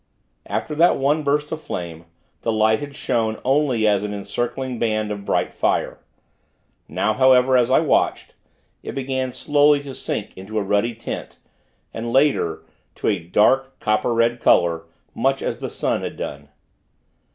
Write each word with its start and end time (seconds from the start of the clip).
After 0.47 0.73
that 0.73 0.97
one 0.97 1.21
burst 1.21 1.51
of 1.51 1.61
flame, 1.61 2.05
the 2.41 2.51
light 2.51 2.79
had 2.79 2.95
shown, 2.95 3.39
only 3.45 3.87
as 3.87 4.03
an 4.03 4.15
encircling 4.15 4.79
band 4.79 5.11
of 5.11 5.25
bright 5.25 5.53
fire. 5.53 5.99
Now, 6.87 7.13
however, 7.13 7.55
as 7.55 7.69
I 7.69 7.81
watched, 7.81 8.33
it 8.81 8.95
began 8.95 9.31
slowly 9.31 9.79
to 9.83 9.93
sink 9.93 10.35
into 10.35 10.57
a 10.57 10.63
ruddy 10.63 10.95
tint, 10.95 11.37
and, 11.93 12.11
later, 12.11 12.63
to 12.95 13.09
a 13.09 13.19
dark, 13.19 13.79
copper 13.79 14.11
red 14.11 14.39
color; 14.39 14.85
much 15.13 15.43
as 15.43 15.59
the 15.59 15.69
sun 15.69 16.01
had 16.01 16.17
done. 16.17 16.49